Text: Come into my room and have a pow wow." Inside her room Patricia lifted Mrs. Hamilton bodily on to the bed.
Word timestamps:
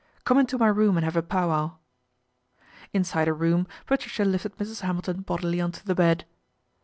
Come 0.23 0.39
into 0.39 0.57
my 0.57 0.65
room 0.65 0.97
and 0.97 1.03
have 1.05 1.15
a 1.15 1.21
pow 1.21 1.49
wow." 1.49 1.77
Inside 2.91 3.27
her 3.27 3.35
room 3.35 3.67
Patricia 3.85 4.25
lifted 4.25 4.57
Mrs. 4.57 4.81
Hamilton 4.81 5.21
bodily 5.21 5.61
on 5.61 5.71
to 5.73 5.85
the 5.85 5.93
bed. 5.93 6.25